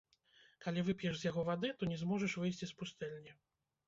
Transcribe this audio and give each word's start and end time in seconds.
Калі 0.65 0.83
вып'еш 0.87 1.19
з 1.19 1.27
яго 1.31 1.43
вады, 1.49 1.69
то 1.81 1.89
не 1.91 1.97
зможаш 2.05 2.31
выйсці 2.45 2.65
з 2.73 2.77
пустэльні. 2.81 3.37